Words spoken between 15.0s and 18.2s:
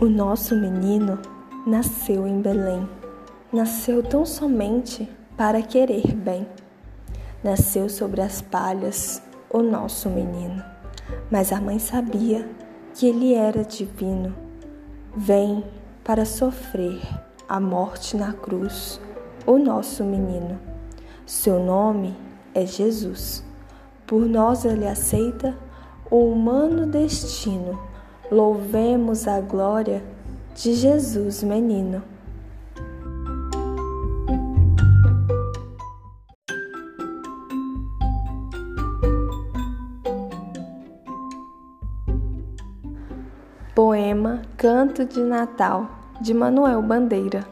Vem para sofrer a morte